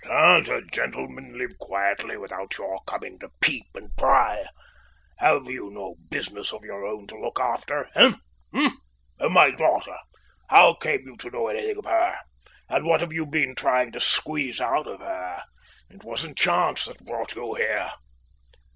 [0.03, 4.47] "Can't a gentleman live quietly without your coming to peep and pry?
[5.19, 8.13] Have you no business of your own to look after, eh?
[8.51, 8.79] And
[9.31, 9.95] my daughter?
[10.49, 12.17] how came you to know anything of her?
[12.67, 15.43] and what have you been trying to squeeze out of her?
[15.91, 17.91] It wasn't chance that brought you here."